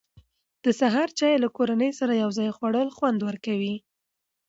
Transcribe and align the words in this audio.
د 0.63 0.65
سهار 0.79 1.09
چای 1.19 1.35
له 1.43 1.49
کورنۍ 1.57 1.91
سره 1.99 2.13
یو 2.23 2.29
ځای 2.37 2.49
خوړل 2.55 2.89
خوند 2.97 3.19
ورکوي. 3.27 3.75